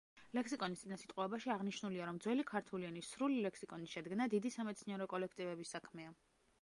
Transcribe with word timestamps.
ლექსიკონის 0.35 0.79
წინასიტყვაობაში 0.83 1.51
აღნიშნულია, 1.55 2.07
რომ 2.09 2.19
ძველი 2.25 2.45
ქართული 2.53 2.89
ენის 2.89 3.11
სრული 3.17 3.39
ლექსიკონის 3.49 3.93
შედგენა 3.99 4.29
დიდი 4.35 4.53
სამეცნიერო 4.59 5.09
კოლექტივების 5.13 5.77
საქმეა. 5.79 6.21